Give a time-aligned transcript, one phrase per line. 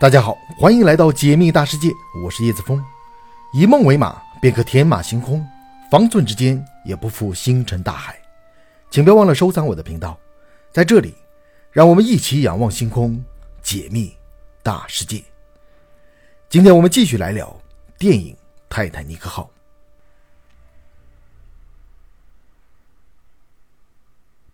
[0.00, 1.90] 大家好，欢迎来到解密大世界，
[2.22, 2.80] 我是叶子峰。
[3.52, 5.44] 以梦为马，便可天马行空；
[5.90, 8.16] 方寸之间，也不负星辰大海。
[8.92, 10.16] 请别忘了收藏我的频道，
[10.70, 11.16] 在这里，
[11.72, 13.20] 让我们一起仰望星空，
[13.60, 14.14] 解密
[14.62, 15.20] 大世界。
[16.48, 17.60] 今天我们继续来聊
[17.98, 18.32] 电影
[18.68, 19.42] 《泰坦尼克号》。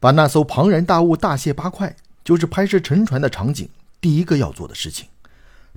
[0.00, 3.68] 把那艘庞然大物大卸八块，就是拍摄沉船的场景
[4.00, 5.06] 第一个要做的事情。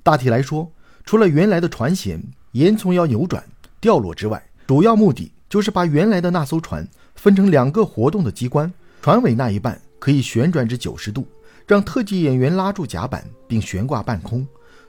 [0.08, 0.72] 大体来说，
[1.04, 2.18] 除了原来的船舷
[2.52, 3.44] 烟囱要扭转
[3.78, 8.72] 掉落之外，主要目的就是把原来的那艘船分成两个活动的机关。
[9.02, 11.28] 船尾那一半可以旋转至九十度，
[11.66, 14.46] 让特技演员拉住甲板并悬挂半空；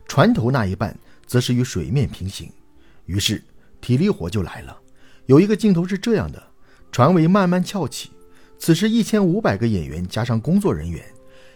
[0.08, 2.50] 船头那一半则是与水面平行。
[3.06, 3.44] 于是
[3.82, 4.78] 体力活就来了。
[5.26, 6.42] 有一个镜头是这样的：
[6.94, 8.10] 船尾慢慢翘起，
[8.58, 11.04] 此时一千五百个演员加上工作人员，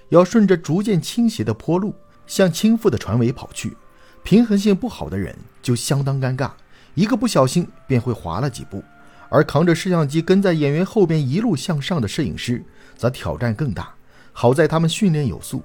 [0.10, 1.96] 要顺着逐渐倾斜的坡路。
[2.28, 3.76] 向倾覆的船尾跑去，
[4.24, 6.52] 平衡性不好的人就相当尴尬，
[6.96, 8.84] 一个不小心便会滑了几步。
[9.30, 12.64] 而扛着摄像机跟在演员后边一路向上的摄影师
[12.96, 13.92] 则挑战更大。
[14.32, 15.64] 好在他们训练有素，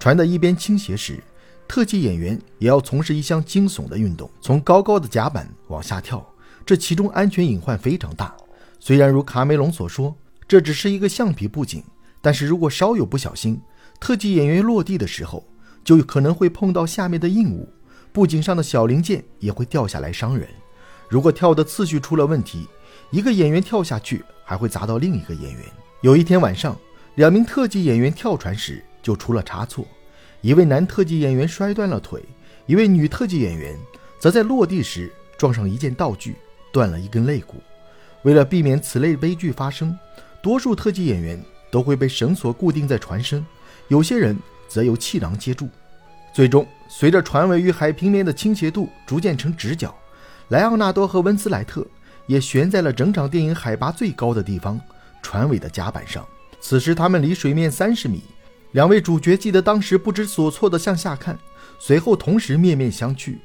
[0.00, 1.22] 船的一边倾斜时，
[1.68, 6.24] 特技演员也要从事一项惊悚的运动，从高高的甲板往下跳。
[6.66, 8.34] 这其中安全隐患非常大。
[8.80, 10.14] 虽然如卡梅隆所说，
[10.48, 11.84] 这只是一个橡皮布景，
[12.20, 13.60] 但是如果稍有不小心，
[14.00, 15.44] 特技演员落地的时候。
[15.84, 17.68] 就可能会碰到下面的硬物，
[18.10, 20.48] 布景上的小零件也会掉下来伤人。
[21.08, 22.66] 如果跳的次序出了问题，
[23.10, 25.62] 一个演员跳下去还会砸到另一个演员。
[26.00, 26.76] 有一天晚上，
[27.16, 29.86] 两名特技演员跳船时就出了差错，
[30.40, 32.22] 一位男特技演员摔断了腿，
[32.66, 33.78] 一位女特技演员
[34.18, 36.34] 则在落地时撞上一件道具，
[36.72, 37.62] 断了一根肋骨。
[38.22, 39.96] 为了避免此类悲剧发生，
[40.42, 41.38] 多数特技演员
[41.70, 43.44] 都会被绳索固定在船身，
[43.88, 44.34] 有些人。
[44.74, 45.68] 则由气囊接住，
[46.32, 49.94] 最终随着船尾与海平面的倾斜度逐渐成直角，
[50.48, 51.86] 莱昂纳多和温斯莱特
[52.26, 54.80] 也悬在了整场电影海拔最高的地方——
[55.22, 56.26] 船尾的甲板上。
[56.60, 58.20] 此时他们离水面三十米，
[58.72, 61.38] 两位主角记得当时不知所措地向下看，
[61.78, 63.36] 随后同时面面相觑。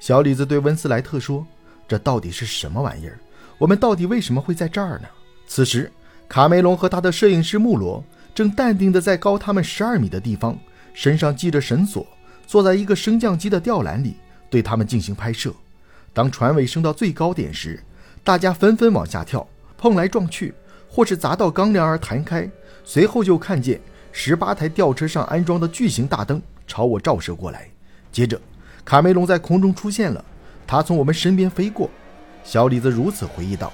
[0.00, 1.46] 小李子对温斯莱特说
[1.86, 3.18] ：“这到底是什么玩意儿？
[3.58, 5.08] 我们到底为什么会在这儿呢？”
[5.46, 5.92] 此时，
[6.30, 8.02] 卡梅隆和他的摄影师穆罗
[8.34, 10.58] 正淡定地在高他们十二米的地方。
[10.98, 12.04] 身上系着绳索，
[12.44, 14.16] 坐在一个升降机的吊篮里，
[14.50, 15.54] 对他们进行拍摄。
[16.12, 17.80] 当船尾升到最高点时，
[18.24, 20.52] 大家纷纷往下跳，碰来撞去，
[20.88, 22.50] 或是砸到钢梁而弹开。
[22.82, 27.68] 随后就看见十八台吊车上安装的巨型大灯朝我照射过来。
[28.10, 28.40] 接着，
[28.84, 30.24] 卡梅隆在空中出现了，
[30.66, 31.88] 他从我们身边飞过。
[32.42, 33.72] 小李子如此回忆道：“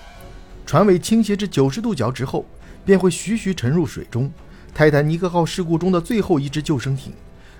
[0.67, 2.45] 船尾倾斜至九十度角之后，
[2.85, 4.31] 便会徐徐沉入水中。”
[4.75, 7.13] 泰坦尼克号事故中的最后一只救生艇，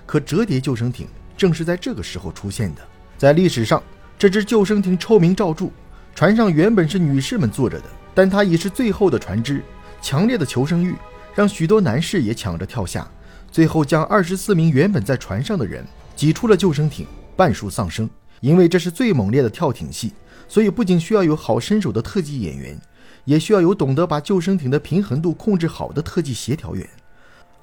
[0.05, 2.81] 可折叠救生艇正是在这个时候出现的。
[3.17, 3.81] 在历史上，
[4.19, 5.67] 这只救生艇臭名昭著。
[6.13, 9.63] 船上原本是女士们坐着的，但它已是最后的船只。
[10.01, 10.93] 强烈的求生欲
[11.33, 13.09] 让许多男士也抢着跳下，
[13.49, 15.85] 最后将二十四名原本在船上的人
[16.17, 18.09] 挤出了救生艇，半数丧生。
[18.41, 20.11] 因为这是最猛烈的跳艇戏，
[20.49, 22.77] 所以不仅需要有好身手的特技演员，
[23.23, 26.85] 也需要有懂得把救生艇的平衡度控制好的特技协调员。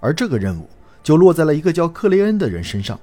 [0.02, 0.68] 而这个任务
[1.00, 2.98] 就落在了一个叫克雷恩的人身上。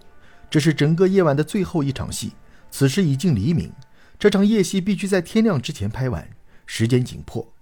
[0.49, 2.33] 这是整个夜晚的最后一场戏。
[2.69, 3.71] 此时已经黎明，
[4.19, 6.29] 这场夜戏必须在天亮之前拍完，
[6.65, 7.53] 时间紧迫。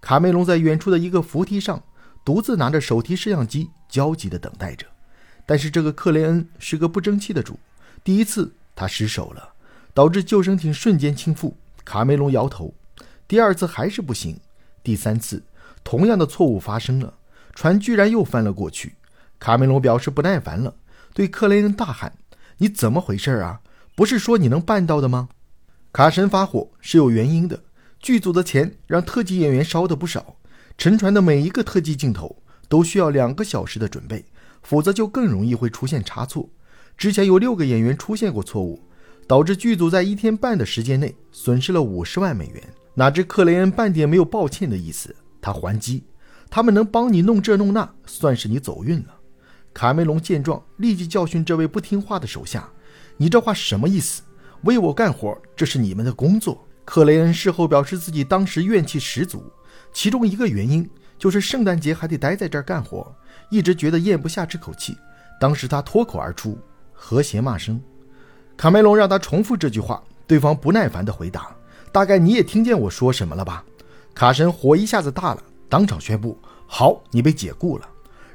[0.00, 1.82] 卡梅隆在远处的一个扶梯上，
[2.24, 4.86] 独自拿着手提摄像机，焦急地等待着。
[5.46, 7.58] 但是这个克雷恩是个不争气的主。
[8.04, 9.54] 第一次他失手了，
[9.94, 11.54] 导致救生艇瞬间倾覆。
[11.84, 12.74] 卡梅隆摇头。
[13.26, 14.38] 第二次还是不行。
[14.82, 15.42] 第三次，
[15.82, 17.14] 同样的错误发生了。
[17.52, 18.94] 船居然又翻了过去，
[19.38, 20.74] 卡梅隆表示不耐烦了，
[21.14, 22.12] 对克雷恩大喊
[22.58, 23.60] ：“你怎么回事啊？
[23.94, 25.28] 不是说你能办到的吗？”
[25.92, 27.62] 卡神发火是有原因的，
[28.00, 30.36] 剧组的钱让特技演员烧的不少，
[30.78, 34.24] 沉船的每一个特技镜头都需要两个小时的准备，
[34.62, 36.48] 否则就更容易会出现差错。
[36.96, 38.80] 之前有六个演员出现过错误，
[39.26, 42.62] 导致剧组在一天半的时间内损失了五十万美元。
[42.94, 46.04] 哪知克雷恩半点没有抱歉的意思，他还击。
[46.54, 49.14] 他们能帮你弄这弄那，算是你走运了。
[49.72, 52.68] 卡梅隆见状，立即教训这位不听话的手下
[53.16, 54.20] ：“你这话什么意思？
[54.64, 59.50] 为我干活，这是你们的工作。”克雷恩事后表示自己当时怨气十足，
[59.94, 60.86] 其中一个原因
[61.18, 63.10] 就是圣诞节还得待在这儿干活，
[63.48, 64.94] 一直觉得咽不下这口气。
[65.40, 66.58] 当时他脱口而出
[66.92, 67.80] 和谐骂声。
[68.58, 71.48] 卡梅隆让他重复这句话，对方不耐烦地回答
[71.90, 73.64] ：“大概你也听见我说什么了吧？”
[74.14, 75.42] 卡神火一下子大了。
[75.72, 76.38] 当场宣布
[76.68, 77.88] ：“好，你被解雇了。”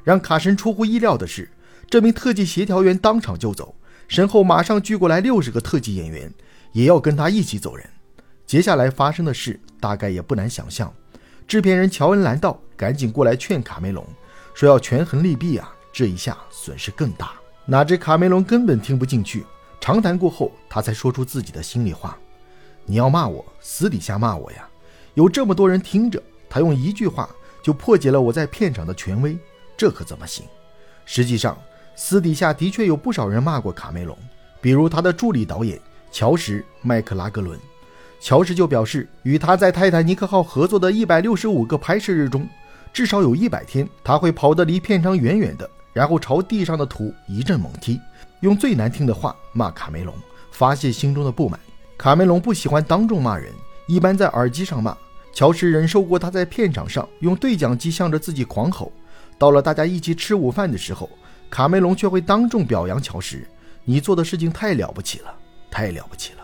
[0.03, 1.47] 让卡神出乎意料的是，
[1.87, 3.75] 这名特技协调员当场就走，
[4.07, 6.33] 身后马上聚过来六十个特技演员，
[6.71, 7.87] 也要跟他一起走人。
[8.47, 10.91] 接下来发生的事大概也不难想象。
[11.47, 14.03] 制片人乔恩·兰道赶紧过来劝卡梅隆，
[14.55, 17.33] 说要权衡利弊啊，这一下损失更大。
[17.67, 19.45] 哪知卡梅隆根本听不进去。
[19.79, 22.17] 长谈过后，他才说出自己的心里话
[22.83, 24.67] ：“你要骂我，私底下骂我呀！
[25.13, 26.21] 有这么多人听着，
[26.57, 27.29] 他用一句话
[27.61, 29.37] 就破解了我在片场的权威，
[29.77, 30.43] 这可怎么行？”
[31.05, 31.55] 实际上，
[31.95, 34.17] 私底下的确有不少人骂过卡梅隆，
[34.59, 35.79] 比如他的助理导演
[36.11, 37.59] 乔什·麦克拉格伦。
[38.19, 42.49] 乔什就表示，与他在泰坦尼克号合作的一百六十五个拍摄日中，
[42.91, 48.01] 至少有一百天他会跑得离片场远远的，然后朝地上的土一阵猛踢。
[48.39, 50.15] 用最难听的话骂卡梅隆，
[50.49, 51.59] 发泄心中的不满。
[51.99, 53.53] 卡梅隆不喜欢当众骂人，
[53.87, 54.97] 一般在耳机上骂。
[55.37, 58.91] 乔什忍受过他在片场上用对讲机向着自己狂吼。
[59.37, 61.07] 到了大家一起吃午饭的时候，
[61.47, 63.47] 卡梅隆却会当众表扬乔什
[63.85, 65.31] ：“你做的事情太了不起了，
[65.69, 66.39] 太了不起了。”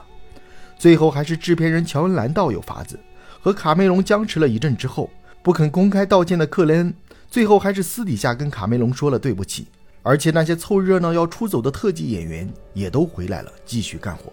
[0.77, 2.99] 最后还是制片人乔恩·兰道有法子，
[3.41, 5.09] 和卡梅隆僵持了一阵之后，
[5.41, 6.93] 不肯公开道歉的克雷恩，
[7.31, 9.65] 最后还是私底下跟卡梅隆说了对不起。
[10.03, 14.31] 而且那些凑热闹要出走的特技演员也都回来了，继续干活。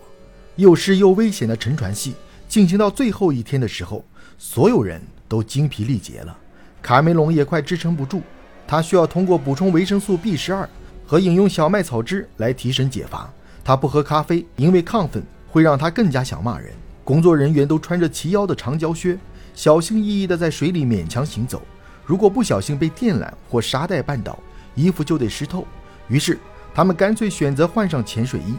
[0.57, 2.13] 又湿又危险的沉船戏
[2.47, 4.05] 进行到最后一天的时候，
[4.43, 4.99] 所有人
[5.29, 6.35] 都精疲力竭了，
[6.81, 8.23] 卡梅隆也快支撑不住。
[8.67, 10.67] 他需要通过补充维生素 B 十二
[11.07, 13.31] 和饮用小麦草汁来提神解乏。
[13.63, 16.73] 他不喝咖啡，因为亢奋会让他更加想骂人。
[17.05, 19.19] 工作人员都穿着齐腰的长胶靴，
[19.55, 21.61] 小心翼翼地在水里勉强行走。
[22.07, 24.39] 如果不小心被电缆或沙袋绊倒，
[24.75, 25.67] 衣服就得湿透，
[26.09, 26.39] 于是
[26.75, 28.55] 他们干脆选择换上潜水衣。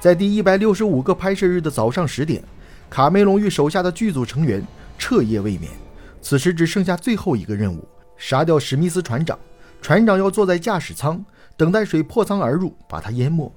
[0.00, 2.42] 在第一百六十五个拍摄日的早上十点，
[2.88, 4.66] 卡梅隆与手下的剧组成员
[5.00, 5.72] 彻夜未眠。
[6.20, 7.88] 此时只剩下最后一个任务：
[8.18, 9.36] 杀掉史密斯船长。
[9.80, 11.24] 船长要坐在驾驶舱，
[11.56, 13.50] 等待水破舱而入，把他淹没。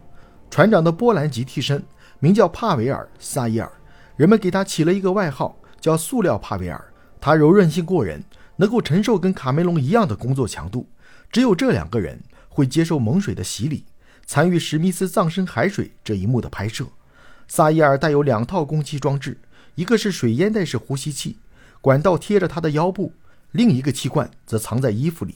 [0.50, 1.84] 船长的波兰籍替身
[2.20, 3.70] 名叫帕维尔·萨伊尔，
[4.16, 6.82] 人们给他起了一个外号，叫“塑料帕维尔”。
[7.20, 8.24] 他柔韧性过人，
[8.56, 10.88] 能够承受跟卡梅隆一样的工作强度。
[11.30, 13.86] 只有这两个人会接受猛水的洗礼，
[14.26, 16.86] 参与史密斯葬身海水这一幕的拍摄。
[17.50, 19.38] 萨伊尔带有两套攻击装置，
[19.76, 21.38] 一个是水烟袋式呼吸器，
[21.82, 23.12] 管道贴着他的腰部；
[23.52, 25.36] 另一个气罐则藏在衣服里。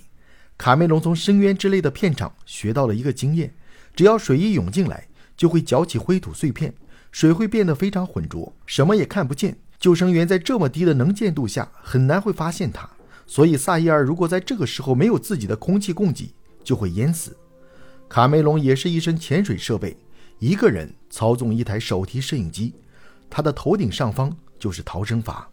[0.57, 3.53] 卡梅隆从《深渊》之类的片场学到了一个经验：
[3.95, 6.73] 只要水一涌进来，就会搅起灰土碎片，
[7.11, 9.57] 水会变得非常浑浊，什么也看不见。
[9.79, 12.89] 救生员在这么低的能见度下，很难会发现他。
[13.27, 17.37] 所以，萨伊尔如果在这个时候没有自己的空气供给，就会淹死。
[18.09, 19.97] 卡梅隆也是一身潜水设备，
[20.39, 22.73] 一个人操纵一台手提摄影机，
[23.29, 25.49] 他的头顶上方就是逃生阀，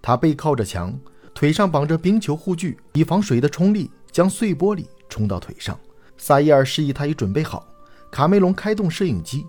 [0.00, 0.98] 他背靠着墙，
[1.34, 5.78] 腿上绑着冰球护具，以防水的冲力将碎玻璃冲到腿上。
[6.16, 7.66] 萨伊尔示意他已准备好，
[8.10, 9.46] 卡梅隆开动摄影机，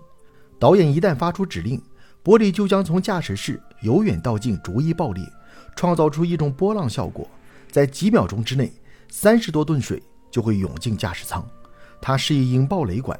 [0.58, 1.82] 导演一旦发出指令，
[2.22, 5.24] 玻璃就将从驾驶室由远到近逐一爆裂，
[5.74, 7.28] 创造出一种波浪效果。
[7.70, 8.72] 在几秒钟之内，
[9.08, 11.44] 三十多吨水就会涌进驾驶舱。
[12.00, 13.18] 他示意引爆雷管，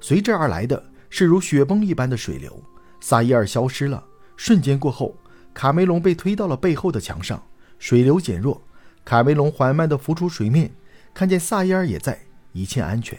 [0.00, 2.60] 随之而来的是如雪崩一般的水流。
[3.00, 4.02] 萨伊尔消失了，
[4.36, 5.14] 瞬间过后，
[5.54, 7.42] 卡梅隆被推到了背后的墙上，
[7.78, 8.60] 水流减弱。
[9.04, 10.70] 卡梅隆缓慢地浮出水面，
[11.14, 12.18] 看见萨伊尔也在，
[12.52, 13.18] 一切安全。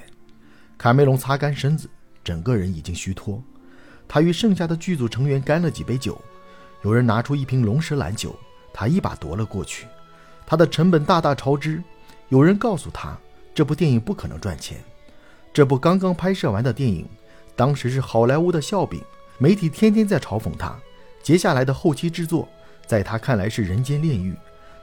[0.77, 1.89] 卡梅隆擦干身子，
[2.23, 3.41] 整个人已经虚脱。
[4.07, 6.19] 他与剩下的剧组成员干了几杯酒，
[6.83, 8.35] 有人拿出一瓶龙舌兰酒，
[8.73, 9.87] 他一把夺了过去。
[10.45, 11.83] 他的成本大大超支，
[12.29, 13.17] 有人告诉他
[13.53, 14.77] 这部电影不可能赚钱。
[15.51, 17.07] 这部刚刚拍摄完的电影，
[17.55, 19.01] 当时是好莱坞的笑柄，
[19.39, 20.77] 媒体天天在嘲讽他。
[21.23, 22.47] 接下来的后期制作，
[22.85, 24.35] 在他看来是人间炼狱，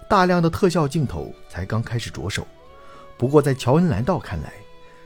[0.08, 2.44] 大量的特效镜头才刚开始着手。
[3.16, 4.52] 不过在乔恩·兰道看来，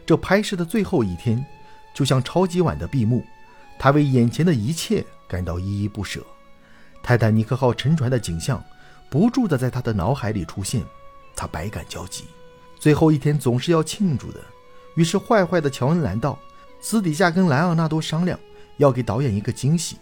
[0.07, 1.45] 这拍摄的最后一天，
[1.93, 3.23] 就像超级碗的闭幕，
[3.79, 6.21] 他为眼前的一切感到依依不舍。
[7.03, 8.65] 泰坦尼克号沉船的景象。
[9.13, 10.85] 不住地在他的脑海里出现，
[11.35, 12.27] 他百感交集。
[12.79, 14.39] 最后一天总是要庆祝的，
[14.95, 16.39] 于是坏坏的乔恩兰道，
[16.81, 18.39] 私底下跟莱昂纳多商量，
[18.81, 19.97] 要给导演一个惊喜。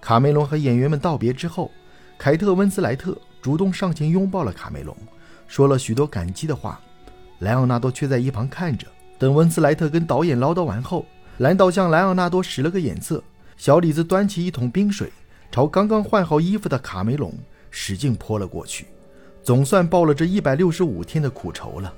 [0.00, 1.70] 卡梅隆和演员们道别之后，
[2.18, 4.96] 凯特温斯莱特主动上前拥抱了卡梅隆，
[5.46, 6.80] 说了许多感激的话。
[7.38, 8.86] 莱昂纳多却在一旁看着。
[9.18, 11.06] 等温斯莱特跟导演唠叨完后，
[11.38, 13.22] 兰道向莱昂纳多使了个眼色，
[13.56, 15.12] 小李子端起一桶冰水，
[15.50, 17.32] 朝刚刚换好衣服的卡梅隆。
[17.70, 18.86] 使劲泼了过去，
[19.42, 21.92] 总算报了这一百六十五天的苦仇了。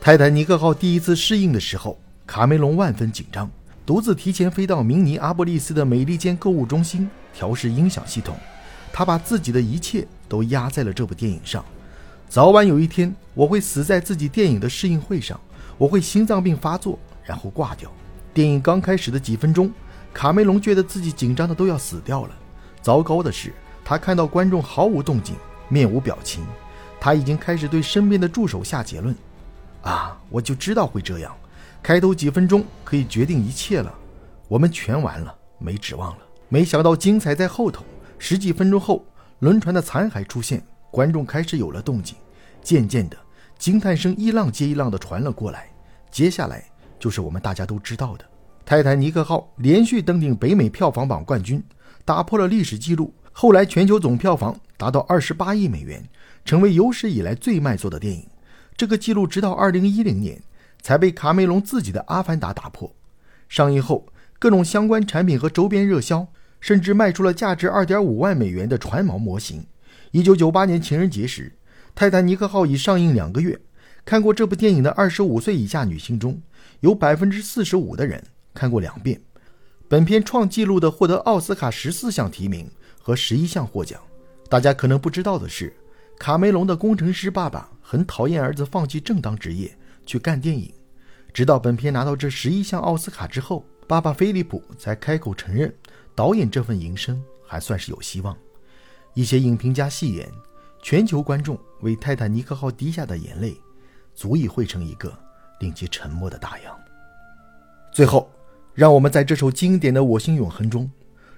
[0.00, 3.48] 泰坦尼克号第一次适应的时候，卡梅隆万分紧张，
[3.90, 8.36] 独自提前飞到明尼阿波利斯的美利坚购物中心调试音响系统。
[8.92, 11.64] 他把自己的一切都压在了这部电影上。
[12.28, 15.40] 早晚有一天，我会死在自己电影的试映会上，
[15.76, 17.90] 我会心脏病发作，然后挂掉。
[18.32, 19.68] 电影刚开始的几分钟，
[20.14, 22.30] 卡梅隆觉得自己紧张的都要死掉了。
[22.80, 23.52] 糟糕的是，
[23.84, 25.34] 他看到观众毫无动静，
[25.68, 26.46] 面无表情，
[27.00, 29.12] 他已经开始对身边的助手下结论
[29.82, 31.36] ：“啊，我就知道会这样。
[31.82, 33.92] 开头几分钟可以决定一切了，
[34.48, 36.18] 我们全完了，没指望了。
[36.48, 37.84] 没想到精彩在后头。
[38.18, 39.04] 十几分钟后，
[39.38, 42.14] 轮船的残骸出现，观众开始有了动静。
[42.62, 43.16] 渐渐的，
[43.58, 45.70] 惊叹声一浪接一浪的传了过来。
[46.10, 46.62] 接下来
[46.98, 48.24] 就是我们大家都知道的，
[48.66, 51.62] 《泰坦尼克号》连续登顶北美票房榜冠军。
[52.04, 56.04] 打破了历史记录，后来全球总票房达到二十八亿美元，
[56.44, 58.26] 成为有史以来最卖座的电影。
[58.76, 60.42] 这个记录直到二零一零年
[60.80, 62.94] 才被卡梅隆自己的《阿凡达》打破。
[63.48, 64.06] 上映后，
[64.38, 66.26] 各种相关产品和周边热销，
[66.60, 69.66] 甚至卖出了价值二点五万美元的船锚模型。
[70.12, 71.52] 一九九八年情人节时，
[71.94, 73.58] 《泰坦尼克号》已上映两个月，
[74.04, 76.40] 看过这部电影的二十五岁以下女性中，
[76.80, 78.22] 有百分之四十五的人
[78.54, 79.20] 看过两遍。
[79.88, 84.00] 本片创纪录的获得奥斯卡十四项提名和十一项获奖。
[84.48, 85.72] 大家可能不知道的是，
[86.18, 89.76] 卡梅隆的工程师爸爸很讨厌儿子放弃正当职业
[90.10, 90.72] 去干电影。
[91.32, 95.72] 直到本片拿到这十一项奥斯卡之后，爸爸菲利普才开口承认，
[96.16, 98.36] 导演这份营生还算是有希望。
[99.14, 100.28] 一些影评家戏言，
[100.82, 103.56] 全球观众为泰坦尼克号滴下的眼泪，
[104.12, 105.16] 足以汇成一个
[105.60, 106.76] 令其沉默的大洋。
[107.92, 108.28] 最后。
[108.72, 110.90] 让我们在这首经典的《我心永恒》中，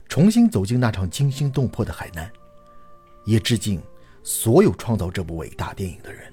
[0.07, 2.31] 重新走进那场惊心动魄的海难，
[3.25, 3.83] 也致敬
[4.23, 6.31] 所有创造这部伟大电影的人。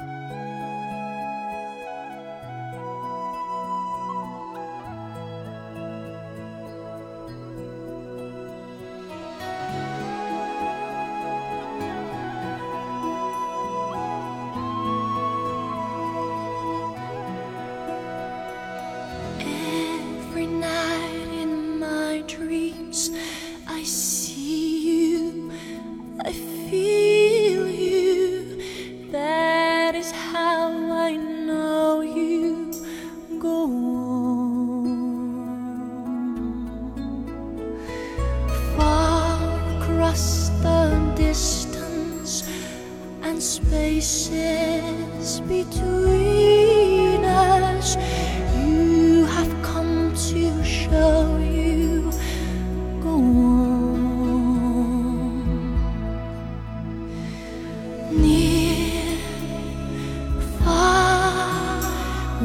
[0.00, 0.41] Música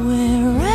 [0.05, 0.66] where I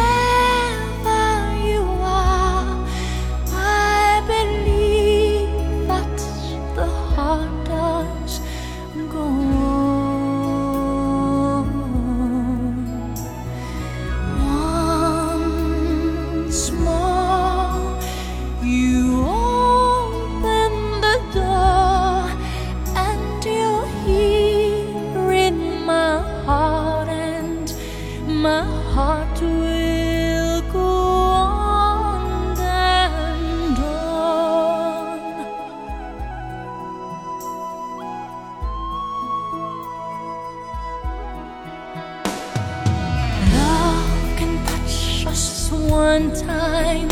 [28.95, 35.19] heart will go on and on.
[43.55, 47.11] Love can touch us one time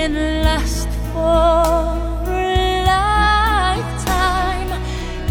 [0.00, 0.14] and
[0.46, 4.70] last for a lifetime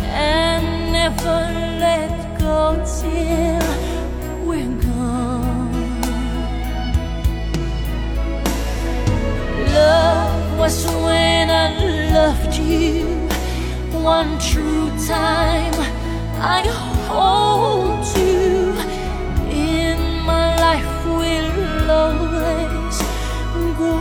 [0.03, 1.39] and never
[1.85, 3.62] let go till
[12.27, 13.05] loved you
[13.91, 15.75] one true time.
[16.57, 16.61] I
[17.09, 18.71] hold you
[19.51, 19.99] in
[20.31, 22.97] my life will always
[23.77, 23.93] go